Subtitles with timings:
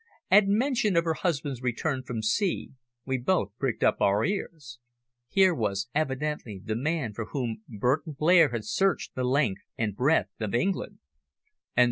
[0.31, 2.71] At mention of her husband's return from sea
[3.05, 4.79] we both pricked up our ears.
[5.29, 10.31] Here was evidently the man for whom Burton Blair had searched the length and breadth
[10.39, 10.97] of England.